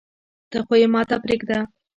[0.49, 1.59] ته خو يي ماته پریږده